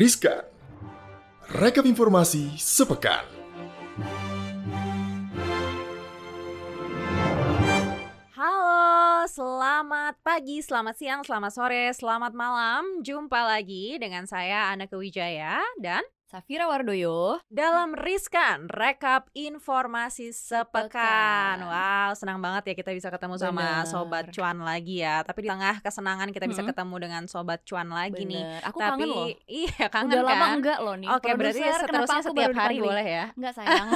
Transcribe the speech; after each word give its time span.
Riskan. 0.00 0.40
Rekap 1.60 1.84
informasi 1.84 2.56
sepekan. 2.56 3.20
Halo, 8.32 9.28
selamat 9.28 10.16
pagi, 10.24 10.64
selamat 10.64 10.96
siang, 10.96 11.20
selamat 11.20 11.52
sore, 11.52 11.92
selamat 11.92 12.32
malam. 12.32 13.04
Jumpa 13.04 13.44
lagi 13.44 14.00
dengan 14.00 14.24
saya 14.24 14.72
Ana 14.72 14.88
Kewijaya 14.88 15.60
dan 15.76 16.00
Safira 16.30 16.70
Wardoyo 16.70 17.42
dalam 17.50 17.90
Riskan 17.98 18.70
Rekap 18.70 19.34
Informasi 19.34 20.30
Sepekan. 20.30 20.86
Sepekan. 20.86 21.56
Wow, 21.66 22.14
senang 22.14 22.38
banget 22.38 22.70
ya 22.70 22.74
kita 22.78 22.94
bisa 22.94 23.10
ketemu 23.10 23.34
sama 23.34 23.82
Bener. 23.82 23.90
Sobat 23.90 24.24
Cuan 24.30 24.62
lagi 24.62 25.02
ya. 25.02 25.26
Tapi 25.26 25.42
di 25.42 25.50
tengah 25.50 25.82
kesenangan 25.82 26.30
kita 26.30 26.46
bisa 26.46 26.62
Mm-mm. 26.62 26.70
ketemu 26.70 26.94
dengan 27.02 27.22
Sobat 27.26 27.66
Cuan 27.66 27.90
lagi 27.90 28.22
nih. 28.22 28.46
Bener. 28.46 28.62
Aku 28.62 28.78
Tapi 28.78 29.02
kangen 29.02 29.10
loh 29.10 29.26
iya 29.50 29.84
kangen 29.90 30.14
Udah 30.14 30.22
kan. 30.22 30.30
lama 30.38 30.46
enggak 30.54 30.78
loh 30.78 30.94
nih 31.02 31.08
Oke, 31.10 31.28
berarti 31.34 31.58
Produser, 31.66 31.66
kenapa 31.66 31.82
seterusnya 31.82 32.14
aku 32.22 32.28
setiap 32.30 32.50
hari 32.54 32.54
dipanggil? 32.78 32.86
boleh 32.86 33.06
ya. 33.10 33.24
Enggak 33.34 33.52
sayang 33.58 33.86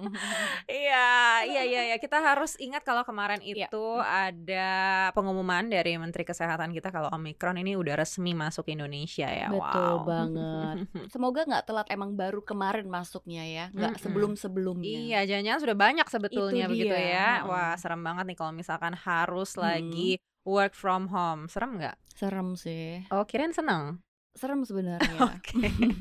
Iya, 0.80 1.08
iya, 1.44 1.62
iya, 1.68 1.80
iya. 1.92 1.96
Kita 2.00 2.24
harus 2.24 2.56
ingat 2.56 2.88
kalau 2.88 3.04
kemarin 3.04 3.44
Iya. 3.44 3.68
itu 3.68 3.86
ada 4.00 4.68
pengumuman 5.12 5.68
dari 5.68 5.92
Menteri 6.00 6.24
Kesehatan 6.24 6.72
kita 6.72 6.88
kalau 6.88 7.12
Omikron 7.12 7.60
ini 7.60 7.76
udah 7.76 8.00
resmi 8.00 8.32
masuk 8.32 8.64
Indonesia 8.72 9.28
ya. 9.28 9.52
Betul 9.52 9.92
wow. 10.00 10.08
banget. 10.08 10.76
Semoga 11.12 11.49
nggak 11.50 11.64
telat 11.64 11.86
emang 11.88 12.14
baru 12.14 12.40
kemarin 12.40 12.86
masuknya 12.86 13.42
ya 13.42 13.64
Nggak 13.70 13.92
Mm-mm. 13.92 14.04
sebelum-sebelumnya 14.06 14.86
Iya, 15.02 15.20
jangan-jangan 15.26 15.60
sudah 15.60 15.76
banyak 15.76 16.06
sebetulnya 16.06 16.64
Itu 16.64 16.72
begitu 16.72 16.94
dia, 16.94 17.10
ya. 17.10 17.30
Wah, 17.44 17.74
serem 17.74 18.00
banget 18.00 18.24
nih 18.24 18.38
kalau 18.38 18.52
misalkan 18.52 18.94
harus 18.94 19.52
Mm. 19.52 19.60
lagi 19.60 20.10
work 20.42 20.72
from 20.72 21.10
home. 21.10 21.44
Serem 21.46 21.76
nggak? 21.76 21.98
Serem 22.10 22.54
sih 22.54 23.02
Oh, 23.08 23.24
kirain 23.24 23.50
seneng. 23.50 23.98
Serem 24.30 24.62
sebenarnya 24.62 25.10
Oke. 25.34 25.58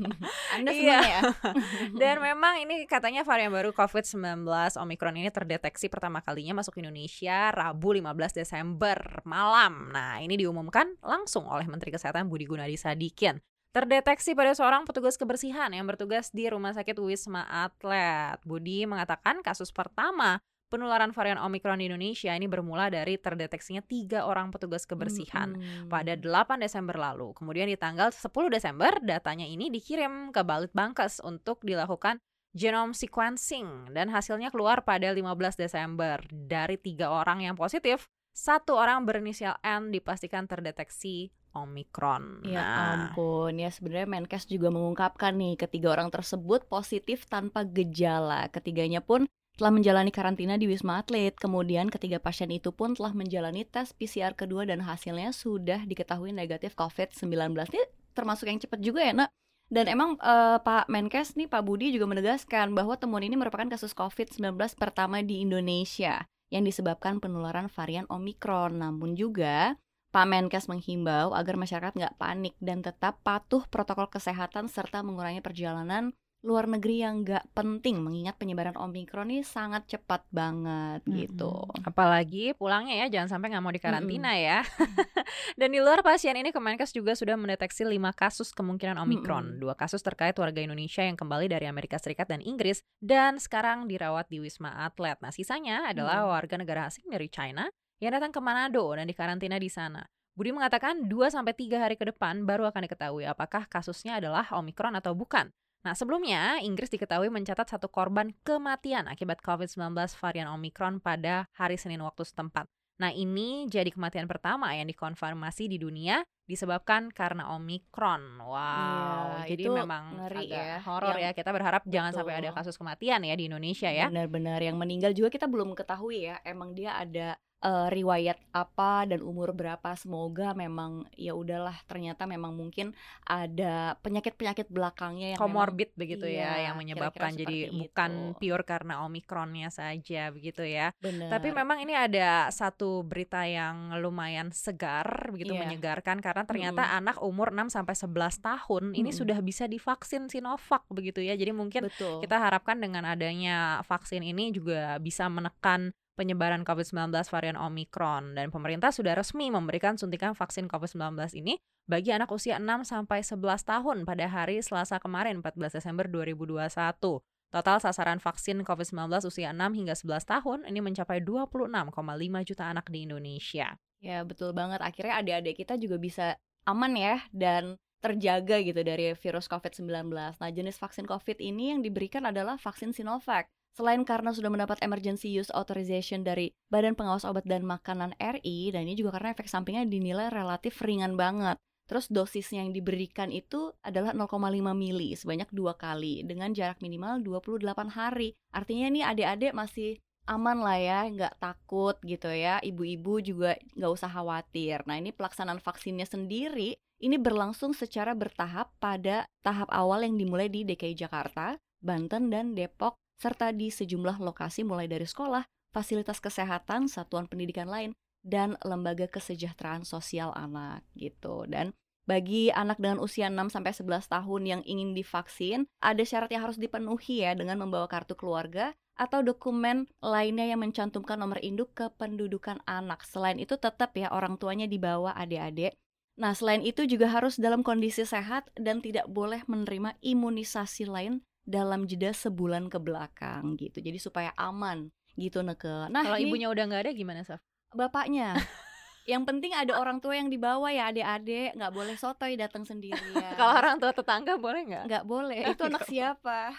Anda 0.53 0.69
Iya. 0.69 0.99
ya? 1.01 1.21
Dan 2.01 2.21
memang 2.21 2.61
ini 2.61 2.85
katanya 2.85 3.25
varian 3.25 3.49
baru 3.49 3.73
COVID-19 3.73 4.45
Omikron 4.77 5.17
ini 5.17 5.27
terdeteksi 5.27 5.89
pertama 5.89 6.21
kalinya 6.21 6.53
masuk 6.55 6.77
Indonesia 6.77 7.49
Rabu 7.49 7.89
15 7.91 8.05
Desember 8.35 8.97
malam. 9.25 9.89
Nah, 9.89 10.21
ini 10.21 10.37
diumumkan 10.37 10.93
langsung 11.01 11.49
oleh 11.49 11.65
Menteri 11.65 11.89
Kesehatan 11.89 12.29
Budi 12.29 12.45
Gunadi 12.45 12.77
Sadikin. 12.77 13.41
Terdeteksi 13.69 14.33
pada 14.33 14.57
seorang 14.57 14.81
petugas 14.81 15.13
kebersihan 15.13 15.69
yang 15.69 15.85
bertugas 15.85 16.33
di 16.33 16.49
Rumah 16.49 16.73
Sakit 16.73 16.97
Wisma 16.97 17.45
Atlet. 17.45 18.41
Budi 18.41 18.89
mengatakan 18.89 19.45
kasus 19.45 19.69
pertama 19.69 20.41
penularan 20.73 21.13
varian 21.13 21.37
Omikron 21.37 21.77
di 21.77 21.85
Indonesia 21.85 22.33
ini 22.33 22.49
bermula 22.49 22.89
dari 22.89 23.21
terdeteksinya 23.21 23.85
tiga 23.85 24.25
orang 24.25 24.49
petugas 24.49 24.89
kebersihan 24.89 25.53
Mm-mm. 25.53 25.85
pada 25.85 26.17
8 26.17 26.65
Desember 26.65 26.97
lalu. 26.97 27.29
Kemudian 27.37 27.69
di 27.69 27.77
tanggal 27.77 28.09
10 28.09 28.25
Desember 28.49 28.89
datanya 29.05 29.45
ini 29.45 29.69
dikirim 29.69 30.33
ke 30.33 30.41
Balitbangkes 30.41 31.21
untuk 31.21 31.61
dilakukan 31.61 32.17
genome 32.57 32.97
sequencing 32.97 33.93
dan 33.93 34.09
hasilnya 34.09 34.49
keluar 34.49 34.81
pada 34.81 35.13
15 35.13 35.29
Desember. 35.61 36.17
Dari 36.33 36.81
tiga 36.81 37.13
orang 37.13 37.45
yang 37.45 37.53
positif, 37.53 38.09
satu 38.33 38.81
orang 38.81 39.05
berinisial 39.05 39.61
N 39.61 39.93
dipastikan 39.93 40.49
terdeteksi 40.49 41.29
Omikron. 41.55 42.45
Ya 42.45 42.61
Nah, 42.61 42.77
ampun, 43.09 43.57
ya 43.57 43.69
sebenarnya 43.73 44.07
Menkes 44.07 44.45
juga 44.45 44.69
mengungkapkan 44.69 45.33
nih 45.33 45.57
ketiga 45.57 45.95
orang 45.95 46.13
tersebut 46.13 46.67
positif 46.69 47.25
tanpa 47.25 47.65
gejala. 47.65 48.51
Ketiganya 48.53 49.01
pun 49.01 49.25
telah 49.59 49.75
menjalani 49.75 50.07
karantina 50.13 50.55
di 50.55 50.71
Wisma 50.71 51.03
Atlet. 51.03 51.35
Kemudian 51.35 51.91
ketiga 51.91 52.21
pasien 52.23 52.47
itu 52.47 52.71
pun 52.71 52.95
telah 52.95 53.11
menjalani 53.11 53.67
tes 53.67 53.91
PCR 53.91 54.31
kedua 54.31 54.63
dan 54.63 54.79
hasilnya 54.79 55.35
sudah 55.35 55.83
diketahui 55.83 56.31
negatif 56.31 56.79
COVID-19. 56.79 57.51
Ini 57.53 57.83
termasuk 58.15 58.47
yang 58.47 58.63
cepat 58.63 58.79
juga 58.79 59.03
ya, 59.03 59.11
Nak? 59.11 59.29
Dan 59.69 59.85
emang 59.85 60.17
eh, 60.17 60.57
Pak 60.63 60.89
Menkes 60.89 61.37
nih, 61.37 61.45
Pak 61.45 61.61
Budi 61.61 61.93
juga 61.93 62.09
menegaskan 62.09 62.73
bahwa 62.73 62.97
temuan 62.97 63.21
ini 63.21 63.37
merupakan 63.37 63.69
kasus 63.69 63.93
COVID-19 63.93 64.57
pertama 64.79 65.21
di 65.21 65.45
Indonesia 65.45 66.25
yang 66.49 66.65
disebabkan 66.65 67.21
penularan 67.21 67.69
varian 67.69 68.09
Omikron. 68.09 68.81
Namun 68.81 69.13
juga 69.13 69.77
Pak 70.09 70.25
Menkes 70.25 70.65
menghimbau 70.65 71.37
agar 71.37 71.53
masyarakat 71.53 71.93
nggak 71.93 72.17
panik 72.17 72.57
dan 72.57 72.81
tetap 72.81 73.21
patuh 73.21 73.61
protokol 73.69 74.09
kesehatan 74.09 74.65
serta 74.65 75.05
mengurangi 75.05 75.41
perjalanan 75.45 76.09
luar 76.39 76.71
negeri 76.71 77.03
yang 77.03 77.27
nggak 77.27 77.51
penting 77.51 77.99
mengingat 77.99 78.39
penyebaran 78.39 78.71
Omikron 78.79 79.27
ini 79.27 79.43
sangat 79.43 79.91
cepat 79.91 80.23
banget 80.31 81.03
gitu. 81.03 81.51
Mm-mm. 81.51 81.83
Apalagi 81.83 82.55
pulangnya 82.55 82.95
ya, 82.95 83.07
jangan 83.11 83.35
sampai 83.35 83.51
nggak 83.51 83.63
mau 83.63 83.75
dikarantina 83.75 84.39
ya. 84.39 84.63
Dan 85.59 85.75
di 85.75 85.83
luar 85.83 85.99
pasien 85.99 86.39
ini 86.39 86.55
Kemenkes 86.55 86.95
juga 86.95 87.11
sudah 87.11 87.35
mendeteksi 87.35 87.83
lima 87.83 88.15
kasus 88.15 88.55
kemungkinan 88.55 88.95
Omikron. 89.03 89.51
Mm-mm. 89.51 89.59
Dua 89.59 89.75
kasus 89.75 89.99
terkait 89.99 90.31
warga 90.39 90.63
Indonesia 90.63 91.03
yang 91.03 91.19
kembali 91.19 91.51
dari 91.51 91.67
Amerika 91.67 91.99
Serikat 91.99 92.31
dan 92.31 92.39
Inggris 92.39 92.79
dan 93.03 93.35
sekarang 93.35 93.91
dirawat 93.91 94.31
di 94.31 94.39
Wisma 94.39 94.87
Atlet. 94.87 95.19
Nah, 95.19 95.35
sisanya 95.35 95.91
adalah 95.91 96.23
Mm. 96.23 96.31
warga 96.39 96.55
negara 96.55 96.81
asing 96.87 97.11
dari 97.11 97.27
China 97.27 97.67
yang 97.99 98.15
datang 98.15 98.31
ke 98.31 98.39
Manado 98.39 98.83
dan 98.95 99.05
dikarantina 99.05 99.59
di 99.59 99.67
sana. 99.67 100.03
Budi 100.35 100.55
mengatakan 100.55 101.11
2 101.11 101.35
sampai 101.35 101.51
3 101.51 101.83
hari 101.83 101.95
ke 101.99 102.07
depan 102.07 102.47
baru 102.47 102.71
akan 102.71 102.87
diketahui 102.87 103.27
apakah 103.27 103.67
kasusnya 103.67 104.23
adalah 104.23 104.47
Omikron 104.55 104.95
atau 104.95 105.11
bukan. 105.11 105.51
Nah, 105.83 105.95
sebelumnya 105.95 106.59
Inggris 106.59 106.91
diketahui 106.91 107.31
mencatat 107.31 107.67
satu 107.75 107.87
korban 107.91 108.31
kematian 108.43 109.07
akibat 109.07 109.39
COVID-19 109.43 109.95
varian 110.19 110.47
Omikron 110.51 110.99
pada 111.03 111.47
hari 111.55 111.75
Senin 111.79 112.03
waktu 112.03 112.23
setempat. 112.23 112.67
Nah, 112.99 113.15
ini 113.15 113.63
jadi 113.71 113.87
kematian 113.95 114.27
pertama 114.27 114.75
yang 114.75 114.83
dikonfirmasi 114.91 115.71
di 115.71 115.79
dunia 115.79 116.19
disebabkan 116.43 117.15
karena 117.15 117.55
Omikron. 117.55 118.43
Wow, 118.43 119.47
Iya, 119.47 119.55
jadi 119.55 119.63
itu 119.63 119.71
memang 119.71 120.03
ngeri 120.19 120.51
agak 120.51 120.63
ya. 120.67 120.77
horor 120.83 121.15
ya. 121.15 121.31
Kita 121.31 121.49
berharap 121.55 121.87
jangan 121.87 122.11
sampai 122.11 122.35
Betul. 122.35 122.43
ada 122.43 122.57
kasus 122.59 122.75
kematian 122.75 123.23
ya 123.23 123.39
di 123.39 123.47
Indonesia 123.47 123.87
ya. 123.87 124.11
Benar-benar 124.11 124.59
yang 124.59 124.75
meninggal 124.75 125.15
juga 125.15 125.31
kita 125.31 125.47
belum 125.47 125.79
ketahui 125.79 126.27
ya. 126.27 126.43
Emang 126.43 126.75
dia 126.75 126.99
ada 126.99 127.39
eh, 127.59 127.87
riwayat 127.89 128.39
apa 128.51 129.03
dan 129.03 129.19
umur 129.19 129.51
berapa? 129.51 129.91
Semoga 129.93 130.51
memang 130.53 131.03
ya 131.13 131.35
udahlah 131.35 131.75
ternyata 131.85 132.23
memang 132.23 132.55
mungkin 132.55 132.95
ada 133.23 133.99
penyakit-penyakit 133.99 134.71
belakangnya 134.71 135.35
yang 135.35 135.39
Komorbid 135.39 135.91
begitu 135.93 136.25
ya 136.25 136.55
Iya, 136.55 136.71
yang 136.71 136.75
menyebabkan 136.79 137.35
jadi 137.35 137.67
seperti 137.67 137.79
bukan 137.79 138.11
itu. 138.31 138.37
pure 138.39 138.63
karena 138.63 138.93
Omikronnya 139.03 139.69
saja 139.69 140.31
begitu 140.31 140.63
ya. 140.63 140.95
benar. 140.97 141.29
Tapi 141.29 141.51
memang 141.51 141.83
ini 141.83 141.93
ada 141.93 142.47
satu 142.49 143.03
berita 143.03 143.43
yang 143.43 143.95
lumayan 143.99 144.49
segar 144.49 145.29
begitu 145.29 145.51
Iya. 145.53 145.61
menyegarkan 145.61 146.23
karena 146.23 146.43
ternyata 146.43 146.95
anak 146.95 147.19
umur 147.19 147.51
6 147.51 147.67
sampai 147.69 147.93
11 147.93 148.39
tahun 148.39 148.83
ini 148.93 149.11
Mm-mm. 149.11 149.19
sudah 149.19 149.37
bisa 149.39 149.67
divaksin 149.67 150.31
Sinovac 150.31 150.87
begitu 150.87 151.19
ya. 151.19 151.35
Jadi 151.35 151.51
mungkin 151.51 151.91
betul. 151.91 152.23
kita 152.23 152.39
harapkan 152.39 152.79
dengan 152.79 153.03
adanya 153.03 153.83
vaksin 153.83 154.23
ini 154.23 154.49
juga 154.49 154.95
bisa 154.97 155.27
menekan 155.27 155.91
penyebaran 156.19 156.67
COVID-19 156.67 157.15
varian 157.31 157.55
Omikron 157.55 158.35
dan 158.35 158.51
pemerintah 158.51 158.91
sudah 158.91 159.15
resmi 159.15 159.47
memberikan 159.47 159.95
suntikan 159.95 160.35
vaksin 160.35 160.67
COVID-19 160.67 161.15
ini 161.39 161.55
bagi 161.87 162.11
anak 162.11 162.27
usia 162.35 162.59
6 162.59 162.83
sampai 162.83 163.23
11 163.23 163.39
tahun 163.63 163.97
pada 164.03 164.27
hari 164.27 164.59
Selasa 164.59 164.99
kemarin 164.99 165.39
14 165.39 165.79
Desember 165.79 166.11
2021. 166.11 167.23
Total 167.49 167.77
sasaran 167.81 168.19
vaksin 168.19 168.61
COVID-19 168.67 169.09
usia 169.23 169.55
6 169.55 169.79
hingga 169.79 169.95
11 169.95 170.27
tahun 170.27 170.59
ini 170.67 170.83
mencapai 170.83 171.23
26,5 171.23 171.97
juta 172.45 172.63
anak 172.67 172.91
di 172.91 173.07
Indonesia. 173.07 173.79
Ya 174.03 174.21
betul 174.27 174.51
banget. 174.51 174.83
Akhirnya 174.83 175.23
adik-adik 175.23 175.63
kita 175.65 175.79
juga 175.79 175.97
bisa 175.97 176.35
aman 176.67 176.93
ya 176.99 177.23
dan 177.31 177.79
terjaga 177.99 178.59
gitu 178.63 178.79
dari 178.83 179.15
virus 179.15 179.47
COVID-19. 179.47 180.13
Nah 180.13 180.49
jenis 180.51 180.77
vaksin 180.77 181.07
COVID 181.07 181.39
ini 181.39 181.73
yang 181.75 181.79
diberikan 181.81 182.27
adalah 182.27 182.59
vaksin 182.59 182.93
Sinovac. 182.93 183.47
Selain 183.75 184.01
karena 184.03 184.35
sudah 184.35 184.51
mendapat 184.51 184.81
emergency 184.83 185.31
use 185.31 185.53
authorization 185.55 186.25
dari 186.25 186.51
Badan 186.67 186.93
Pengawas 186.97 187.23
Obat 187.23 187.47
dan 187.47 187.63
Makanan 187.63 188.17
RI, 188.19 188.73
dan 188.75 188.87
ini 188.89 188.97
juga 188.97 189.15
karena 189.15 189.31
efek 189.33 189.47
sampingnya 189.47 189.87
dinilai 189.87 190.27
relatif 190.29 190.79
ringan 190.83 191.15
banget. 191.15 191.55
Terus 191.89 192.05
dosisnya 192.05 192.61
yang 192.61 192.69
diberikan 192.69 193.33
itu 193.33 193.73
adalah 193.81 194.13
0,5 194.13 194.37
mili 194.77 195.17
sebanyak 195.17 195.49
dua 195.49 195.73
kali 195.73 196.21
dengan 196.21 196.53
jarak 196.53 196.85
minimal 196.85 197.17
28 197.25 197.65
hari. 197.89 198.37
Artinya 198.53 198.93
nih 198.93 199.03
adik-adik 199.09 199.53
masih 199.57 199.97
aman 200.29 200.61
lah 200.61 200.77
ya, 200.77 200.99
nggak 201.09 201.41
takut 201.41 201.97
gitu 202.05 202.29
ya. 202.29 202.61
Ibu-ibu 202.61 203.25
juga 203.25 203.57
nggak 203.73 203.91
usah 203.97 204.05
khawatir. 204.05 204.85
Nah 204.85 205.01
ini 205.01 205.09
pelaksanaan 205.09 205.57
vaksinnya 205.57 206.05
sendiri 206.05 206.77
ini 206.99 207.15
berlangsung 207.15 207.71
secara 207.71 208.11
bertahap 208.11 208.75
pada 208.77 209.23
tahap 209.39 209.71
awal 209.71 210.03
yang 210.03 210.19
dimulai 210.19 210.51
di 210.51 210.67
DKI 210.67 210.99
Jakarta, 210.99 211.55
Banten, 211.79 212.27
dan 212.27 212.51
Depok, 212.59 212.99
serta 213.19 213.51
di 213.51 213.67
sejumlah 213.67 214.23
lokasi 214.23 214.63
mulai 214.63 214.87
dari 214.87 215.03
sekolah, 215.03 215.43
fasilitas 215.75 216.23
kesehatan, 216.23 216.87
satuan 216.87 217.27
pendidikan 217.27 217.67
lain, 217.67 217.91
dan 218.23 218.55
lembaga 218.63 219.05
kesejahteraan 219.11 219.83
sosial 219.83 220.31
anak 220.33 220.87
gitu. 220.95 221.43
Dan 221.45 221.75
bagi 222.07 222.49
anak 222.49 222.81
dengan 222.81 222.97
usia 222.97 223.29
6 223.29 223.53
sampai 223.53 223.75
11 223.75 224.09
tahun 224.09 224.41
yang 224.47 224.61
ingin 224.65 224.97
divaksin, 224.97 225.69
ada 225.77 226.01
syarat 226.01 226.33
yang 226.33 226.47
harus 226.47 226.57
dipenuhi 226.57 227.21
ya 227.21 227.37
dengan 227.37 227.61
membawa 227.61 227.85
kartu 227.85 228.17
keluarga 228.17 228.73
atau 228.99 229.23
dokumen 229.23 229.87
lainnya 230.03 230.43
yang 230.49 230.59
mencantumkan 230.59 231.21
nomor 231.21 231.37
induk 231.39 231.71
kependudukan 231.77 232.59
anak. 232.65 233.05
Selain 233.05 233.37
itu 233.37 233.55
tetap 233.55 233.95
ya 233.95 234.09
orang 234.11 234.35
tuanya 234.41 234.65
dibawa 234.65 235.13
adik-adik. 235.15 235.77
Nah, 236.19 236.35
selain 236.35 236.59
itu 236.59 236.83
juga 236.83 237.07
harus 237.07 237.39
dalam 237.39 237.63
kondisi 237.63 238.03
sehat 238.03 238.51
dan 238.59 238.83
tidak 238.83 239.07
boleh 239.07 239.39
menerima 239.47 239.95
imunisasi 240.03 240.83
lain 240.83 241.23
dalam 241.49 241.89
jeda 241.89 242.13
sebulan 242.13 242.69
ke 242.69 242.77
belakang 242.77 243.57
gitu. 243.57 243.81
Jadi 243.81 243.97
supaya 243.97 244.29
aman 244.37 244.93
gitu 245.17 245.41
neke. 245.41 245.89
Nah, 245.89 246.05
Kalau 246.05 246.21
ibunya 246.21 246.47
udah 246.47 246.63
nggak 246.63 246.83
ada 246.85 246.91
gimana, 246.93 247.25
Saf? 247.25 247.41
bapaknya. 247.69 248.37
Yang 249.09 249.23
penting 249.25 249.57
ada 249.57 249.73
orang 249.73 249.97
tua 249.97 250.13
yang 250.13 250.29
dibawa 250.29 250.69
ya 250.69 250.93
adik-adik, 250.93 251.57
nggak 251.57 251.73
boleh 251.73 251.97
sotoy 251.97 252.37
datang 252.37 252.61
sendirian. 252.61 253.33
Kalau 253.33 253.57
orang 253.57 253.81
tua 253.81 253.89
tetangga 253.89 254.37
boleh 254.37 254.61
nggak? 254.69 254.85
nggak 254.85 255.05
boleh, 255.09 255.41
itu 255.49 255.63
anak 255.65 255.81
siapa? 255.89 256.53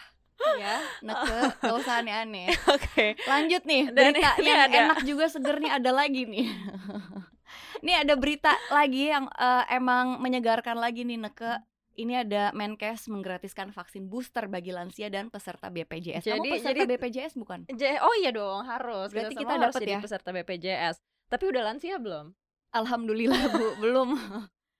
Ya, 0.58 0.82
neke, 0.98 1.36
gak 1.62 1.74
usah 1.78 2.02
aneh-aneh. 2.02 2.50
Oke. 2.66 3.14
Lanjut 3.22 3.62
nih, 3.62 3.94
Dan 3.94 4.10
berita 4.10 4.34
ini 4.34 4.50
yang 4.50 4.62
ada- 4.66 4.80
enak 4.82 4.98
juga 5.06 5.30
seger 5.30 5.62
nih 5.62 5.70
ada 5.70 5.90
lagi 5.94 6.26
nih. 6.26 6.46
Ini 7.82 8.06
ada 8.06 8.14
berita 8.14 8.52
lagi 8.70 9.08
yang 9.08 9.26
eh, 9.30 9.64
emang 9.72 10.18
menyegarkan 10.18 10.76
lagi 10.76 11.02
nih 11.02 11.18
Neke. 11.18 11.54
Ini 12.00 12.24
ada 12.24 12.48
Menkes 12.50 13.06
menggratiskan 13.06 13.68
vaksin 13.70 14.08
booster 14.08 14.48
bagi 14.48 14.72
lansia 14.72 15.12
dan 15.12 15.28
peserta 15.28 15.68
BPJS. 15.68 16.24
Kamu 16.24 16.40
Jadi- 16.40 16.50
peserta 16.56 16.72
jadi- 16.72 16.88
BPJS 16.88 17.32
bukan? 17.36 17.58
J- 17.68 18.00
oh 18.00 18.14
iya 18.16 18.32
dong, 18.32 18.64
harus. 18.64 19.12
Berarti 19.12 19.36
kita 19.36 19.52
harus 19.52 19.68
dapet 19.68 19.80
jadi 19.84 19.92
ya? 19.92 20.00
peserta 20.00 20.28
BPJS. 20.32 20.96
Tapi 21.28 21.44
udah 21.46 21.62
lansia 21.62 22.00
belum? 22.00 22.32
Alhamdulillah 22.72 23.42
Bu, 23.52 23.66
belum. 23.84 24.16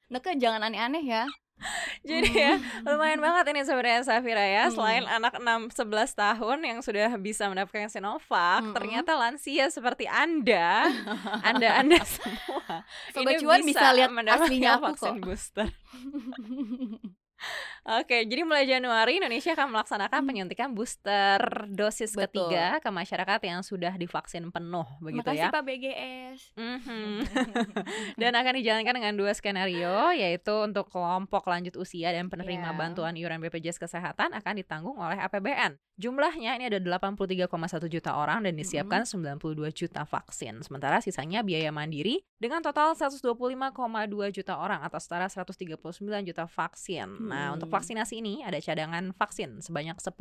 Neke 0.09 0.33
jangan 0.35 0.65
aneh-aneh 0.65 1.05
ya. 1.05 1.29
Jadi 2.09 2.31
ya 2.33 2.57
lumayan 2.83 3.21
banget 3.21 3.45
ini 3.53 3.61
sebenarnya 3.65 4.01
Safira 4.03 4.45
ya. 4.45 4.69
Hmm. 4.69 4.75
Selain 4.75 5.05
anak 5.07 5.37
6 5.37 5.77
11 5.77 6.17
tahun 6.17 6.59
yang 6.65 6.79
sudah 6.81 7.09
bisa 7.21 7.47
mendapatkan 7.53 7.93
Sinovac, 7.93 8.65
Mm-mm. 8.65 8.75
ternyata 8.77 9.17
lansia 9.17 9.69
seperti 9.69 10.09
Anda, 10.09 10.89
Anda-anda 11.49 12.01
semua 12.17 12.85
Sobat 13.13 13.37
ini 13.37 13.43
Cuan 13.43 13.61
bisa 13.65 13.93
lihat 13.93 14.11
mendapatkan 14.11 14.49
aslinya 14.49 14.71
aku 14.81 14.85
vaksin 14.93 15.15
kok. 15.19 15.25
booster. 15.25 15.69
Oke, 17.91 18.23
jadi 18.23 18.47
mulai 18.47 18.71
Januari 18.71 19.19
Indonesia 19.19 19.51
akan 19.51 19.75
melaksanakan 19.75 20.23
Hmm. 20.23 20.29
penyuntikan 20.31 20.71
booster 20.71 21.43
dosis 21.67 22.15
Betul. 22.15 22.47
ketiga 22.47 22.79
ke 22.79 22.87
masyarakat 22.87 23.41
yang 23.43 23.67
sudah 23.67 23.99
divaksin 23.99 24.55
penuh 24.55 24.87
begitu 25.03 25.27
Makasih 25.27 25.43
ya. 25.43 25.51
Pak 25.51 25.63
BGS. 25.67 26.39
Mhm. 26.55 27.11
dan 28.23 28.33
akan 28.39 28.53
dijalankan 28.55 28.95
dengan 28.95 29.15
dua 29.19 29.35
skenario 29.35 30.15
yaitu 30.15 30.55
untuk 30.63 30.87
kelompok 30.87 31.51
lanjut 31.51 31.75
usia 31.75 32.15
dan 32.15 32.31
penerima 32.31 32.71
Iya. 32.71 32.79
bantuan 32.79 33.19
iuran 33.19 33.43
BPJS 33.43 33.83
Kesehatan 33.83 34.39
akan 34.39 34.55
ditanggung 34.55 34.95
oleh 34.95 35.19
APBN. 35.19 35.75
Jumlahnya 35.99 36.57
ini 36.57 36.71
ada 36.71 36.79
83,1 36.81 37.85
juta 37.85 38.17
orang 38.17 38.47
dan 38.47 38.55
disiapkan 38.55 39.03
92 39.05 39.69
juta 39.69 40.07
vaksin. 40.07 40.63
Sementara 40.63 41.03
sisanya 41.03 41.43
biaya 41.43 41.69
mandiri 41.69 42.23
dengan 42.39 42.63
total 42.63 42.95
125,2 42.97 44.33
juta 44.33 44.57
orang 44.57 44.81
atau 44.81 44.97
setara 44.97 45.29
139 45.29 46.25
juta 46.25 46.47
vaksin. 46.47 47.05
Nah, 47.21 47.53
untuk 47.53 47.69
Hmm. 47.69 47.77
Vaksinasi 47.81 48.21
ini 48.21 48.45
ada 48.45 48.61
cadangan 48.61 49.17
vaksin 49.17 49.65
sebanyak 49.65 49.97
10%. 49.97 50.13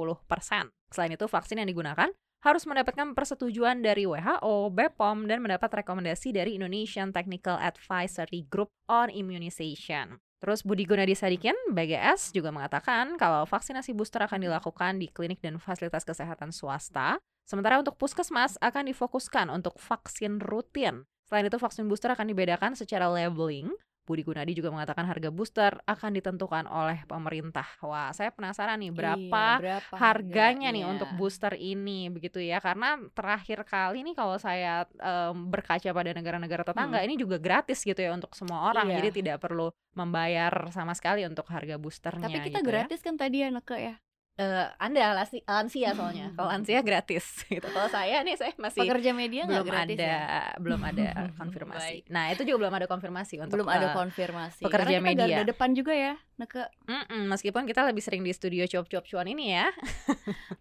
Selain 0.95 1.11
itu, 1.11 1.25
vaksin 1.27 1.59
yang 1.59 1.67
digunakan 1.67 2.07
harus 2.39 2.63
mendapatkan 2.63 3.11
persetujuan 3.11 3.83
dari 3.83 4.07
WHO, 4.07 4.71
BPOM, 4.71 5.27
dan 5.27 5.44
mendapat 5.44 5.83
rekomendasi 5.83 6.31
dari 6.31 6.56
Indonesian 6.56 7.11
Technical 7.11 7.59
Advisory 7.59 8.47
Group 8.47 8.71
on 8.88 9.11
Immunization. 9.11 10.23
Terus 10.39 10.63
Budi 10.63 10.88
Gunadi 10.88 11.19
Sadikin, 11.19 11.56
BGS, 11.75 12.31
juga 12.31 12.56
mengatakan 12.56 13.19
kalau 13.19 13.44
vaksinasi 13.44 13.91
booster 13.91 14.23
akan 14.23 14.47
dilakukan 14.47 14.95
di 14.95 15.11
klinik 15.11 15.44
dan 15.44 15.59
fasilitas 15.59 16.07
kesehatan 16.07 16.56
swasta, 16.56 17.19
sementara 17.44 17.75
untuk 17.75 18.00
puskesmas 18.00 18.56
akan 18.63 18.88
difokuskan 18.88 19.51
untuk 19.51 19.75
vaksin 19.75 20.39
rutin. 20.39 21.03
Selain 21.27 21.44
itu, 21.44 21.59
vaksin 21.59 21.91
booster 21.91 22.15
akan 22.15 22.31
dibedakan 22.31 22.71
secara 22.71 23.11
labeling. 23.11 23.67
Budi 24.09 24.25
Gunadi 24.25 24.57
juga 24.57 24.73
mengatakan 24.73 25.06
harga 25.06 25.29
booster 25.29 25.77
akan 25.85 26.17
ditentukan 26.17 26.65
oleh 26.65 27.06
pemerintah. 27.06 27.69
Wah, 27.85 28.09
saya 28.09 28.33
penasaran 28.33 28.81
nih 28.81 28.89
berapa 28.89 29.21
Iya, 29.21 29.61
berapa 29.61 29.94
harganya 29.95 30.73
nih 30.73 30.81
harganya? 30.81 30.94
untuk 30.97 31.09
booster 31.13 31.53
ini 31.53 32.09
begitu 32.09 32.41
ya 32.41 32.57
karena 32.57 32.97
terakhir 33.13 33.61
kali 33.63 34.01
nih 34.01 34.17
kalau 34.17 34.41
saya 34.41 34.89
em, 34.97 35.45
berkaca 35.45 35.94
pada 35.94 36.09
negara-negara 36.09 36.65
tetangga 36.65 36.97
Hmm. 36.97 37.06
ini 37.06 37.15
juga 37.15 37.38
gratis 37.38 37.85
gitu 37.85 38.01
ya 38.01 38.09
untuk 38.09 38.33
semua 38.33 38.73
orang 38.73 38.89
Iya. 38.89 38.97
jadi 38.97 39.09
tidak 39.13 39.38
perlu 39.39 39.69
membayar 39.94 40.50
sama 40.73 40.97
sekali 40.97 41.21
untuk 41.23 41.45
harga 41.45 41.77
boosternya 41.77 42.25
Tapi 42.25 42.39
kita 42.50 42.59
gitu 42.59 42.65
ya. 42.65 42.65
gratis 42.65 43.00
kan 43.00 43.13
tadi 43.13 43.45
ya 43.45 43.53
Neke 43.53 43.77
ya. 43.77 43.95
Eh, 44.39 44.68
anda 44.80 45.03
lansi- 45.13 45.44
lansia 45.44 45.91
soalnya 45.91 46.31
kalau 46.39 46.47
lansia 46.47 46.80
gratis 46.80 47.44
gitu 47.44 47.59
kalau 47.65 47.86
saya 47.88 48.24
nih 48.24 48.33
saya 48.33 48.56
masih 48.56 48.81
Pekerja 48.81 49.12
media 49.12 49.44
nggak 49.44 49.51
belum 49.51 49.68
gratis 49.68 49.97
ada 49.97 50.07
ya? 50.07 50.24
belum 50.56 50.81
ada 50.81 51.07
konfirmasi 51.39 51.83
Baik. 52.00 52.03
nah 52.07 52.31
itu 52.31 52.41
juga 52.44 52.57
belum 52.63 52.74
ada 52.74 52.88
konfirmasi 52.88 53.36
untuk 53.38 53.51
Belum 53.51 53.68
ada 53.68 53.88
eh, 53.88 53.94
konfirmasi. 53.94 54.63
pekerja 54.63 54.88
Karena 54.88 55.03
kita 55.03 55.09
media. 55.12 55.27
garda 55.36 55.44
depan 55.45 55.69
juga 55.74 55.91
ya, 55.91 56.13
Neke. 56.36 56.63
mm-mm, 56.81 57.27
meskipun 57.27 57.63
kita 57.65 57.83
lebih 57.83 58.00
sering 58.00 58.24
di 58.24 58.31
studio 58.31 58.63
cuap-cuap 58.63 59.03
cuan 59.03 59.27
ini 59.27 59.51
ya 59.53 59.68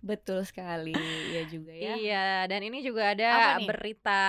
Betul 0.01 0.43
sekali, 0.43 0.99
ya 1.31 1.43
juga 1.45 1.71
ya. 1.71 1.95
Iya, 1.95 2.27
dan 2.47 2.61
ini 2.63 2.81
juga 2.81 3.13
ada 3.13 3.61
berita 3.61 4.25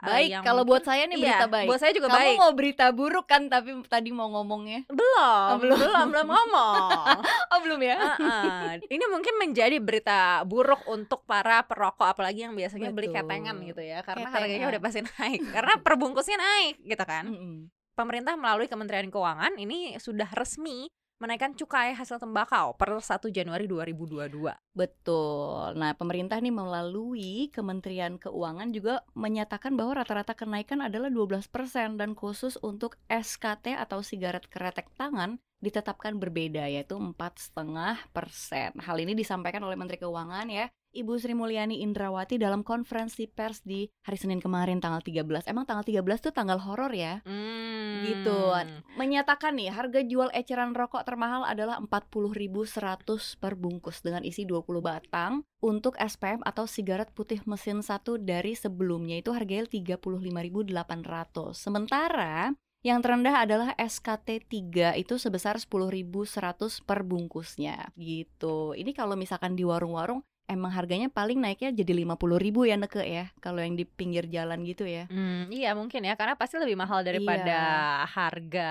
eh, 0.00 0.08
Baik, 0.20 0.28
yang 0.30 0.44
kalau 0.44 0.62
buat 0.62 0.82
saya 0.82 1.06
nih 1.06 1.14
Iya, 1.14 1.24
berita 1.24 1.46
baik. 1.48 1.66
Buat 1.66 1.80
saya 1.80 1.92
juga 1.92 2.08
Kamu 2.08 2.18
baik. 2.20 2.36
mau 2.36 2.52
berita 2.52 2.86
buruk 2.90 3.24
kan 3.24 3.46
tapi 3.46 3.72
tadi 3.86 4.10
mau 4.10 4.28
ngomongnya. 4.30 4.84
Belum, 4.86 5.48
Oh, 5.48 5.56
belum. 5.56 5.78
belum, 5.78 6.06
belum 6.10 6.28
ngomong. 6.28 7.16
Oh, 7.48 7.58
belum 7.62 7.80
ya? 7.80 7.96
Heeh. 7.96 8.81
Ini 8.88 9.04
mungkin 9.10 9.34
menjadi 9.38 9.76
berita 9.78 10.42
buruk 10.42 10.86
untuk 10.86 11.22
para 11.22 11.62
perokok 11.62 12.08
apalagi 12.08 12.46
yang 12.46 12.54
biasanya 12.54 12.90
beli 12.90 13.10
Betul. 13.10 13.22
ketengan 13.22 13.56
gitu 13.62 13.82
ya, 13.82 13.98
karena 14.02 14.26
Ketengan. 14.26 14.42
harganya 14.42 14.66
udah 14.70 14.80
pasti 14.82 15.00
naik. 15.18 15.40
karena 15.50 15.74
perbungkusnya 15.78 16.38
naik 16.38 16.74
gitu 16.82 17.04
kan. 17.04 17.24
Mm-mm. 17.28 17.56
Pemerintah 17.92 18.34
melalui 18.34 18.66
Kementerian 18.66 19.12
Keuangan 19.12 19.52
ini 19.60 20.00
sudah 20.00 20.26
resmi 20.32 20.88
menaikkan 21.22 21.54
cukai 21.54 21.94
hasil 21.94 22.18
tembakau 22.18 22.74
per 22.74 22.98
1 22.98 23.30
Januari 23.30 23.70
2022. 23.70 24.58
Betul. 24.74 25.78
Nah, 25.78 25.94
pemerintah 25.94 26.42
nih 26.42 26.50
melalui 26.50 27.46
Kementerian 27.54 28.18
Keuangan 28.18 28.74
juga 28.74 29.06
menyatakan 29.14 29.78
bahwa 29.78 30.02
rata-rata 30.02 30.34
kenaikan 30.34 30.82
adalah 30.82 31.14
12% 31.14 31.46
dan 31.94 32.18
khusus 32.18 32.58
untuk 32.58 32.98
SKT 33.06 33.78
atau 33.78 34.02
sigaret 34.02 34.50
keretek 34.50 34.90
tangan 34.98 35.38
ditetapkan 35.62 36.18
berbeda 36.18 36.66
yaitu 36.66 36.98
4,5%. 36.98 38.82
Hal 38.82 38.96
ini 38.98 39.14
disampaikan 39.14 39.62
oleh 39.62 39.78
Menteri 39.78 40.02
Keuangan 40.02 40.50
ya, 40.50 40.66
Ibu 40.92 41.16
Sri 41.16 41.32
Mulyani 41.32 41.80
Indrawati 41.80 42.36
dalam 42.36 42.60
konferensi 42.60 43.24
pers 43.24 43.64
di 43.64 43.88
hari 44.04 44.20
Senin 44.20 44.44
kemarin 44.44 44.76
tanggal 44.76 45.00
13. 45.00 45.48
Emang 45.48 45.64
tanggal 45.64 45.88
13 45.88 46.04
tuh 46.20 46.32
tanggal 46.36 46.60
horor 46.60 46.92
ya? 46.92 47.24
Hmm. 47.24 48.04
Gitu. 48.04 48.40
Menyatakan 49.00 49.56
nih 49.56 49.72
harga 49.72 50.04
jual 50.04 50.28
eceran 50.36 50.76
rokok 50.76 51.08
termahal 51.08 51.48
adalah 51.48 51.80
40.100 51.80 53.40
per 53.40 53.56
bungkus 53.56 54.04
dengan 54.04 54.20
isi 54.20 54.44
20 54.44 54.84
batang 54.84 55.48
untuk 55.64 55.96
SPM 55.96 56.44
atau 56.44 56.68
sigaret 56.68 57.08
putih 57.16 57.40
mesin 57.48 57.80
satu 57.80 58.20
dari 58.20 58.52
sebelumnya 58.52 59.16
itu 59.16 59.32
harganya 59.32 59.64
35.800. 59.64 61.56
Sementara 61.56 62.52
yang 62.82 62.98
terendah 62.98 63.46
adalah 63.46 63.70
SKT 63.78 64.50
3 64.50 64.98
itu 64.98 65.14
sebesar 65.14 65.54
10.100 65.54 66.82
per 66.82 67.06
bungkusnya 67.06 67.94
gitu. 67.94 68.74
Ini 68.74 68.90
kalau 68.90 69.14
misalkan 69.14 69.54
di 69.54 69.62
warung-warung 69.62 70.26
emang 70.52 70.70
harganya 70.70 71.08
paling 71.08 71.40
naiknya 71.40 71.72
jadi 71.72 71.92
50.000 72.04 72.68
ya 72.68 72.76
Neke 72.76 73.02
ya 73.02 73.24
kalau 73.40 73.64
yang 73.64 73.74
di 73.74 73.88
pinggir 73.88 74.28
jalan 74.28 74.62
gitu 74.62 74.84
ya. 74.84 75.08
Hmm, 75.08 75.48
iya 75.48 75.72
mungkin 75.72 76.04
ya 76.04 76.14
karena 76.14 76.36
pasti 76.36 76.60
lebih 76.60 76.76
mahal 76.76 77.00
daripada 77.02 77.40
Iya. 77.42 78.06
harga 78.06 78.70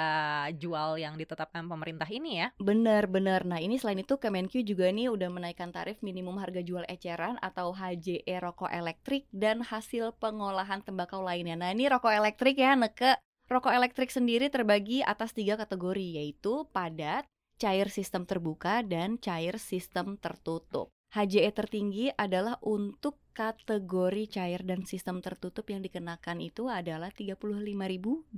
jual 0.56 1.02
yang 1.02 1.18
ditetapkan 1.18 1.66
pemerintah 1.66 2.08
ini 2.08 2.46
ya. 2.46 2.48
Benar, 2.62 3.10
benar. 3.10 3.42
Nah, 3.44 3.58
ini 3.58 3.82
selain 3.82 4.00
itu 4.00 4.16
Kemenq 4.16 4.62
juga 4.62 4.88
nih 4.94 5.10
udah 5.10 5.30
menaikkan 5.34 5.74
tarif 5.74 6.00
minimum 6.06 6.38
harga 6.38 6.62
jual 6.62 6.86
eceran 6.86 7.42
atau 7.42 7.74
HJE 7.74 8.38
rokok 8.40 8.70
elektrik 8.70 9.26
dan 9.34 9.66
hasil 9.66 10.14
pengolahan 10.22 10.86
tembakau 10.86 11.26
lainnya. 11.26 11.58
Nah, 11.58 11.74
ini 11.74 11.90
rokok 11.90 12.14
elektrik 12.14 12.56
ya, 12.62 12.78
Neke. 12.78 13.18
Rokok 13.52 13.74
elektrik 13.76 14.08
sendiri 14.08 14.48
terbagi 14.48 15.04
atas 15.04 15.36
tiga 15.36 15.60
kategori, 15.60 16.24
yaitu 16.24 16.64
padat, 16.72 17.28
cair 17.60 17.92
sistem 17.92 18.24
terbuka, 18.24 18.80
dan 18.80 19.20
cair 19.20 19.60
sistem 19.60 20.16
tertutup. 20.16 20.88
HJE 21.12 21.52
tertinggi 21.52 22.08
adalah 22.08 22.56
untuk 22.64 23.20
kategori 23.36 24.32
cair 24.32 24.64
dan 24.64 24.88
sistem 24.88 25.20
tertutup 25.20 25.68
yang 25.68 25.84
dikenakan 25.84 26.40
itu 26.40 26.72
adalah 26.72 27.12
35.250 27.12 28.32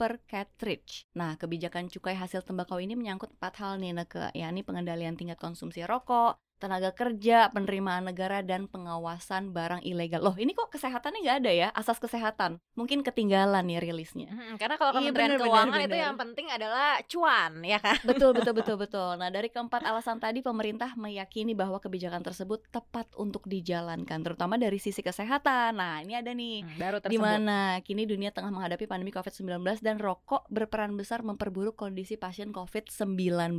per 0.00 0.24
cartridge. 0.24 1.04
Nah, 1.12 1.36
kebijakan 1.36 1.92
cukai 1.92 2.16
hasil 2.16 2.40
tembakau 2.48 2.80
ini 2.80 2.96
menyangkut 2.96 3.36
empat 3.36 3.54
hal 3.60 3.76
nih, 3.84 3.92
Neke, 3.92 4.32
yakni 4.32 4.64
pengendalian 4.64 5.12
tingkat 5.12 5.36
konsumsi 5.36 5.84
rokok, 5.84 6.40
tenaga 6.62 6.94
kerja, 6.94 7.50
penerimaan 7.50 8.06
negara, 8.06 8.38
dan 8.40 8.70
pengawasan 8.70 9.50
barang 9.50 9.82
ilegal. 9.82 10.22
Loh, 10.22 10.36
ini 10.36 10.52
kok 10.52 10.70
kesehatannya 10.70 11.18
nggak 11.20 11.38
ada 11.42 11.50
ya? 11.50 11.68
Asas 11.72 11.98
kesehatan. 11.98 12.62
Mungkin 12.72 13.02
ketinggalan 13.02 13.66
nih 13.66 13.82
rilisnya. 13.82 14.30
Hmm, 14.30 14.54
karena 14.54 14.78
kalau 14.78 14.94
Iya, 14.94 14.98
Kementerian 15.02 15.28
bener, 15.28 15.38
bener, 15.38 15.48
Keuangan 15.50 15.80
itu 15.80 15.88
bener. 15.90 16.04
yang 16.04 16.14
penting 16.14 16.46
adalah 16.48 16.88
cuan, 17.04 17.52
ya 17.62 17.78
kan? 17.78 17.98
Betul, 18.02 18.30
betul, 18.38 18.54
betul, 18.54 18.76
betul. 18.76 19.10
Nah, 19.16 19.28
dari 19.28 19.48
keempat 19.48 19.82
alasan 19.82 20.16
tadi, 20.16 20.38
pemerintah 20.38 20.94
meyakini 20.94 21.50
bahwa 21.52 21.76
kebijakan 21.76 22.22
tersebut 22.22 22.62
tepat 22.70 23.10
untuk 23.14 23.42
dijalankan, 23.44 24.22
terutama 24.22 24.54
dari 24.54 24.78
sisi 24.78 25.00
kesehatan. 25.00 25.74
Nah, 25.74 25.98
ini 25.98 26.14
ada 26.14 26.30
nih. 26.30 26.62
Hmm, 26.62 26.78
baru 26.78 26.96
Di 26.98 27.04
tersebut. 27.10 27.24
mana 27.24 27.60
kini 27.80 28.04
dunia 28.04 28.30
tengah 28.30 28.48
menghadapi 28.48 28.86
pandemi 28.86 29.10
COVID-19 29.10 29.50
dan 29.80 29.96
rokok 29.96 30.46
berperan 30.46 30.94
besar 30.94 31.20
memperburuk 31.20 31.74
kondisi 31.74 32.14
pasien 32.14 32.52
COVID-19. 32.52 33.58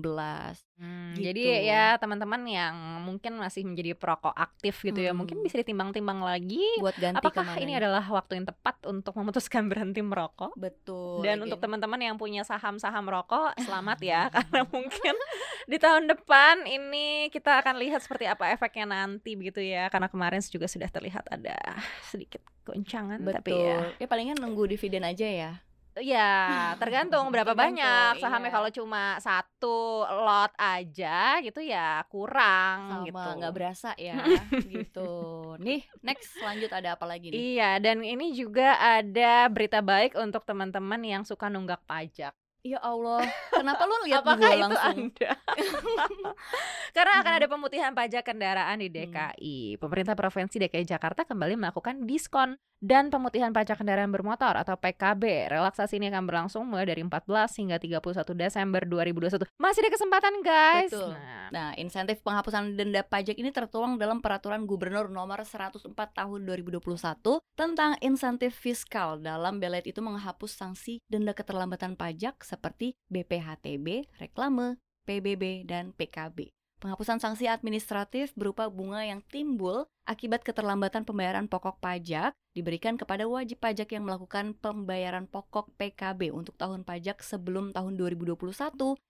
Hmm, 0.74 1.14
Gitu. 1.14 1.26
Jadi 1.26 1.44
ya 1.64 1.96
teman-teman 1.96 2.42
yang 2.44 2.76
mungkin 3.00 3.40
masih 3.40 3.64
menjadi 3.64 3.96
perokok 3.96 4.34
aktif 4.34 4.84
gitu 4.84 5.00
ya, 5.00 5.16
mungkin 5.16 5.40
Hmm. 5.40 5.46
bisa 5.46 5.58
ditimbang-timbang 5.58 6.20
lagi. 6.20 6.62
Buat 6.78 6.98
ganti 6.98 7.24
Apakah 7.24 7.42
ke 7.42 7.50
mana 7.50 7.62
ini 7.62 7.74
adalah 7.74 8.04
waktu 8.04 8.38
yang 8.38 8.46
tepat 8.46 8.76
untuk 8.86 9.14
memutuskan 9.16 9.66
berhenti 9.72 10.04
merokok? 10.04 10.54
Betul. 10.54 11.24
Dan 11.24 11.40
Egen. 11.40 11.46
untuk 11.48 11.58
teman-teman 11.58 11.98
yang 11.98 12.16
punya 12.18 12.44
saham-saham 12.44 13.08
rokok, 13.08 13.56
selamat 13.66 13.98
ya 14.04 14.28
karena 14.36 14.62
mungkin 14.68 15.16
di 15.64 15.78
tahun 15.80 16.12
depan 16.12 16.68
ini 16.68 17.32
kita 17.32 17.64
akan 17.64 17.80
lihat 17.80 18.04
seperti 18.04 18.28
apa 18.28 18.52
efeknya 18.52 18.86
nanti 18.86 19.34
begitu 19.34 19.64
ya. 19.64 19.88
Karena 19.88 20.12
kemarin 20.12 20.44
juga 20.44 20.68
sudah 20.68 20.92
terlihat 20.92 21.26
ada 21.32 21.56
sedikit 22.04 22.44
goncangan 22.64 23.20
Betul. 23.24 23.36
tapi 23.40 23.52
ya. 23.56 23.80
Ya 23.98 24.08
palingan 24.08 24.40
nunggu 24.40 24.68
dividen 24.68 25.04
aja 25.04 25.26
ya. 25.26 25.52
Ya, 26.02 26.74
tergantung 26.82 27.30
berapa 27.34 27.54
Tergantung, 27.54 27.78
banyak 27.78 28.12
sahamnya 28.18 28.50
iya. 28.50 28.56
kalau 28.58 28.70
cuma 28.74 29.04
satu 29.22 30.02
lot 30.26 30.50
aja 30.58 31.38
gitu 31.46 31.62
ya 31.62 32.02
kurang 32.10 33.06
Sama 33.06 33.06
gitu. 33.06 33.30
nggak 33.38 33.54
berasa 33.54 33.90
ya 33.98 34.18
gitu. 34.74 35.12
Nih, 35.62 35.86
next 36.02 36.34
lanjut 36.42 36.72
ada 36.74 36.98
apa 36.98 37.06
lagi 37.06 37.30
nih? 37.30 37.46
Iya, 37.58 37.78
dan 37.78 38.02
ini 38.02 38.34
juga 38.34 38.78
ada 38.78 39.46
berita 39.54 39.80
baik 39.86 40.18
untuk 40.18 40.42
teman-teman 40.50 41.02
yang 41.06 41.24
suka 41.26 41.50
nunggak 41.50 41.82
pajak. 41.86 42.34
Ya 42.64 42.80
Allah, 42.80 43.28
kenapa 43.52 43.84
lu 43.84 44.08
lihat 44.08 44.24
Apakah 44.24 44.40
gua 44.40 44.56
itu 44.56 44.64
langsung? 44.64 45.12
Anda? 45.12 45.32
Karena 46.96 47.14
akan 47.20 47.34
ada 47.36 47.48
pemutihan 47.52 47.92
pajak 47.92 48.24
kendaraan 48.24 48.80
di 48.80 48.88
DKI. 48.88 49.76
Pemerintah 49.84 50.16
Provinsi 50.16 50.64
DKI 50.64 50.88
Jakarta 50.88 51.28
kembali 51.28 51.60
melakukan 51.60 52.08
diskon 52.08 52.56
dan 52.80 53.12
pemutihan 53.12 53.52
pajak 53.52 53.84
kendaraan 53.84 54.16
bermotor 54.16 54.56
atau 54.56 54.80
PKB. 54.80 55.52
Relaksasi 55.52 56.00
ini 56.00 56.08
akan 56.08 56.24
berlangsung 56.24 56.64
mulai 56.64 56.88
dari 56.88 57.04
14 57.04 57.52
hingga 57.60 57.84
31 57.84 58.32
Desember 58.32 58.88
2021. 58.88 59.44
Masih 59.60 59.84
ada 59.84 59.92
kesempatan, 59.92 60.34
guys. 60.40 60.88
Betul. 60.88 61.12
Nah, 61.20 61.44
Nah, 61.54 61.78
insentif 61.78 62.18
penghapusan 62.26 62.74
denda 62.74 63.06
pajak 63.06 63.38
ini 63.38 63.54
tertuang 63.54 64.02
dalam 64.02 64.26
peraturan 64.26 64.66
gubernur 64.66 65.06
nomor 65.14 65.46
104 65.46 65.86
tahun 65.94 66.40
2021 66.50 66.82
tentang 67.54 67.94
insentif 68.02 68.58
fiskal. 68.58 69.22
Dalam 69.22 69.62
belet 69.62 69.86
itu 69.86 70.02
menghapus 70.02 70.50
sanksi 70.50 71.06
denda 71.06 71.38
keterlambatan 71.38 71.94
pajak 71.94 72.42
seperti 72.54 72.94
BPHTB, 73.10 74.14
reklame, 74.22 74.78
PBB, 75.10 75.66
dan 75.66 75.90
PKB. 75.98 76.54
Penghapusan 76.84 77.24
sanksi 77.24 77.48
administratif 77.48 78.36
berupa 78.36 78.68
bunga 78.68 79.08
yang 79.08 79.24
timbul 79.32 79.88
akibat 80.04 80.44
keterlambatan 80.44 81.08
pembayaran 81.08 81.48
pokok 81.48 81.80
pajak 81.80 82.36
diberikan 82.52 83.00
kepada 83.00 83.24
wajib 83.24 83.64
pajak 83.64 83.96
yang 83.96 84.04
melakukan 84.04 84.52
pembayaran 84.60 85.24
pokok 85.32 85.72
PKB 85.80 86.36
untuk 86.36 86.60
tahun 86.60 86.84
pajak 86.84 87.24
sebelum 87.24 87.72
tahun 87.72 87.96
2021 87.96 88.36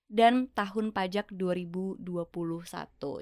dan 0.05 0.53
tahun 0.53 0.93
pajak 0.93 1.33
2021. 1.33 2.05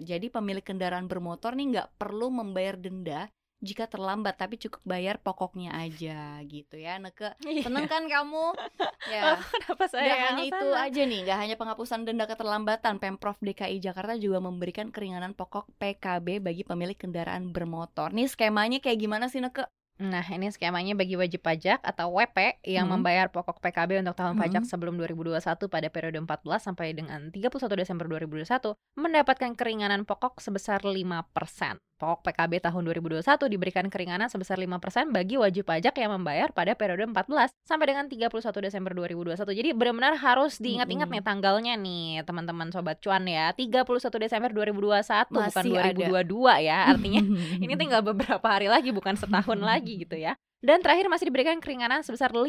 Jadi 0.03 0.27
pemilik 0.27 0.65
kendaraan 0.67 1.07
bermotor 1.07 1.55
nih 1.55 1.67
nggak 1.71 1.89
perlu 1.95 2.27
membayar 2.27 2.75
denda 2.75 3.31
jika 3.62 3.86
terlambat 3.86 4.41
tapi 4.41 4.58
cukup 4.58 4.82
bayar 4.82 5.22
pokoknya 5.22 5.72
aja 5.77 6.41
gitu 6.50 6.82
ya. 6.82 6.98
Neke, 6.98 7.38
seneng 7.39 7.86
kan 7.86 8.10
kamu? 8.10 8.58
Ya. 9.06 9.38
kenapa 9.53 9.86
saya 9.86 10.06
yang 10.10 10.22
hanya 10.34 10.44
itu 10.50 10.65
salah? 10.68 10.89
aja 10.89 11.01
nih, 11.06 11.20
nggak 11.30 11.38
hanya 11.38 11.56
penghapusan 11.62 12.03
denda 12.03 12.25
keterlambatan, 12.25 12.98
Pemprov 12.98 13.38
DKI 13.39 13.77
Jakarta 13.77 14.18
juga 14.18 14.41
memberikan 14.41 14.89
keringanan 14.89 15.38
pokok 15.38 15.70
PKB 15.77 16.41
bagi 16.41 16.65
pemilik 16.65 16.98
kendaraan 16.98 17.53
bermotor. 17.53 18.10
Nih 18.12 18.25
skemanya 18.25 18.82
kayak 18.82 18.98
gimana 18.98 19.30
sih 19.30 19.39
Neke? 19.39 19.70
Nah, 20.01 20.25
ini 20.34 20.50
skemanya 20.50 20.98
bagi 20.98 21.13
wajib 21.13 21.46
pajak 21.46 21.77
atau 21.86 22.18
WP 22.18 22.65
yang 22.65 22.89
Hmm. 22.89 22.98
membayar 22.98 23.30
pokok 23.30 23.62
PKB 23.62 24.01
untuk 24.01 24.18
tahun 24.18 24.34
pajak 24.34 24.65
Hmm. 24.65 24.72
sebelum 24.74 24.98
2021 24.98 25.70
pada 25.70 25.94
periode 25.94 26.18
14 26.18 26.65
sampai 26.65 26.98
dengan 26.98 27.30
31 27.30 27.77
Desember 27.77 28.10
2021 28.10 28.74
mendapatkan 28.98 29.53
keringanan 29.53 30.01
pokok 30.10 30.41
sebesar 30.41 30.82
5%. 30.82 31.77
Pokok 32.01 32.25
PKB 32.25 32.65
tahun 32.65 32.81
2021 32.81 33.22
diberikan 33.46 33.86
keringanan 33.86 34.25
sebesar 34.25 34.58
5% 34.58 35.13
bagi 35.13 35.38
wajib 35.38 35.70
pajak 35.70 35.93
yang 36.01 36.17
membayar 36.17 36.50
pada 36.50 36.74
periode 36.74 37.05
14 37.05 37.53
sampai 37.62 37.93
dengan 37.93 38.10
31 38.10 38.41
Desember 38.58 38.98
2021. 38.98 39.38
Jadi 39.53 39.70
benar-benar 39.77 40.17
harus 40.17 40.58
diingat-ingat 40.58 41.13
nih 41.13 41.22
tanggalnya 41.22 41.77
nih 41.77 42.25
teman-teman 42.25 42.74
sobat 42.74 42.98
cuan 43.05 43.29
ya. 43.29 43.53
31 43.53 43.86
Desember 44.17 44.50
2021 44.50 45.29
bukan 45.29 45.46
Masih 45.46 45.77
ada. 45.77 46.25
2022 46.25 46.65
ya. 46.65 46.79
Artinya 46.89 47.22
ini 47.70 47.74
tinggal 47.77 48.01
beberapa 48.01 48.48
hari 48.50 48.65
lagi 48.65 48.89
bukan 48.89 49.13
setahun 49.13 49.62
lagi 49.62 50.01
gitu 50.01 50.17
ya. 50.17 50.34
Dan 50.62 50.77
terakhir 50.77 51.10
masih 51.10 51.25
diberikan 51.25 51.58
keringanan 51.58 52.06
sebesar 52.06 52.30
50% 52.30 52.46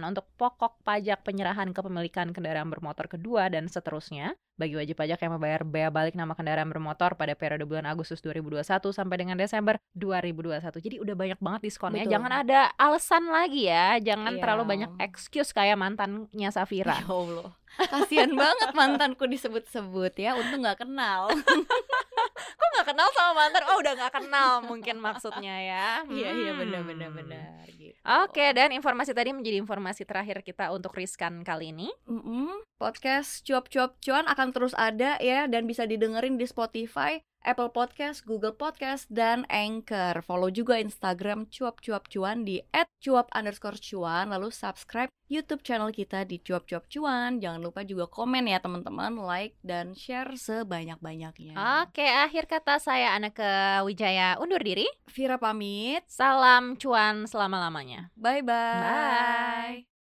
untuk 0.00 0.24
pokok 0.40 0.80
pajak 0.80 1.20
penyerahan 1.20 1.76
kepemilikan 1.76 2.32
kendaraan 2.32 2.72
bermotor 2.72 3.04
kedua 3.04 3.52
dan 3.52 3.68
seterusnya 3.68 4.32
bagi 4.56 4.74
wajib 4.74 4.96
pajak 4.96 5.20
yang 5.20 5.36
membayar 5.36 5.60
bea 5.60 5.92
balik 5.92 6.16
nama 6.16 6.32
kendaraan 6.32 6.72
bermotor 6.72 7.14
pada 7.14 7.36
periode 7.36 7.68
bulan 7.68 7.84
Agustus 7.84 8.24
2021 8.24 8.64
sampai 8.90 9.16
dengan 9.20 9.36
Desember 9.36 9.76
2021. 9.92 10.80
Jadi 10.80 10.96
udah 10.98 11.14
banyak 11.14 11.38
banget 11.38 11.60
diskonnya. 11.62 12.08
Betul. 12.08 12.16
Jangan 12.16 12.32
ada 12.32 12.60
alasan 12.74 13.24
lagi 13.28 13.68
ya. 13.68 14.00
Jangan 14.00 14.32
Iya. 14.32 14.40
terlalu 14.40 14.62
banyak 14.64 14.90
excuse 14.98 15.52
kayak 15.52 15.76
mantannya 15.76 16.48
Safira. 16.48 16.96
Ya 16.96 17.06
Allah, 17.06 17.52
kasihan 17.92 18.32
banget 18.32 18.72
mantanku 18.72 19.28
disebut-sebut 19.28 20.16
ya. 20.16 20.32
Untung 20.32 20.64
nggak 20.64 20.80
kenal. 20.80 21.28
Kok 22.38 22.68
nggak 22.74 22.86
kenal 22.88 23.08
sama 23.12 23.32
mantan? 23.34 23.62
Oh 23.68 23.76
udah 23.78 23.92
nggak 23.94 24.14
kenal 24.14 24.50
mungkin 24.62 24.96
maksudnya 24.98 25.54
ya. 25.58 25.88
Iya 26.06 26.28
iya 26.32 26.52
Hmm. 26.54 26.60
benar 26.62 26.82
benar 26.82 27.10
benar. 27.10 27.66
Gitu. 27.68 27.98
Oke, 28.02 28.46
dan 28.52 28.72
informasi 28.72 29.12
tadi 29.12 29.30
menjadi 29.30 29.58
informasi 29.58 30.02
terakhir 30.02 30.40
kita 30.40 30.70
untuk 30.70 30.94
riskan 30.94 31.42
kali 31.42 31.70
ini. 31.70 31.88
Mm-mm. 32.06 32.64
Podcast 32.76 33.42
cuap-cuap 33.42 33.98
cuan 33.98 34.24
akan 34.24 34.48
terus 34.50 34.72
ada 34.72 35.18
ya 35.18 35.44
dan 35.44 35.66
bisa 35.66 35.84
didengerin 35.84 36.34
di 36.34 36.46
Spotify, 36.46 37.18
Apple 37.46 37.70
Podcast, 37.70 38.26
Google 38.26 38.54
Podcast, 38.54 39.06
dan 39.10 39.46
Anchor. 39.52 40.22
Follow 40.22 40.50
juga 40.50 40.78
Instagram 40.78 41.46
cuap-cuap 41.50 42.10
cuan 42.10 42.42
di 42.42 42.62
@cuap 43.02 43.30
underscore 43.34 43.78
cuan. 43.78 44.30
Lalu 44.30 44.50
subscribe 44.50 45.10
YouTube 45.28 45.60
channel 45.62 45.92
kita 45.92 46.24
di 46.24 46.40
cuap-cuap 46.40 46.88
cuan. 46.88 47.38
Jangan 47.38 47.60
lupa 47.60 47.84
juga 47.84 48.08
komen 48.08 48.48
ya 48.48 48.58
teman-teman, 48.58 49.14
like 49.20 49.54
dan 49.60 49.92
share 49.92 50.34
sebanyak-banyaknya. 50.34 51.54
Oke, 51.84 52.06
akhir 52.06 52.48
kata 52.48 52.80
saya 52.80 53.12
Aneka 53.14 53.84
Wijaya 53.84 54.40
undur 54.40 54.60
diri. 54.64 54.88
Vira 55.12 55.36
pamit. 55.36 56.02
Salam 56.08 56.74
cuan 56.80 57.28
selama-lamanya. 57.28 58.10
Bye-bye. 58.16 58.82
Bye. 58.82 59.97